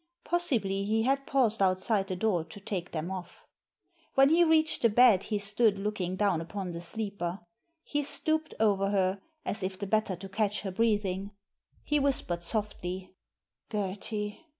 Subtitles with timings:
[0.23, 3.45] Possibly he had paused outside the door to take them off.
[4.15, 7.41] When he reached the bed he stood looking down upon the sleeper.
[7.83, 11.33] He stooped over her, as if the better to catch her breathing.
[11.83, 13.13] He whispered softly—
[13.69, 14.39] "Gerty!"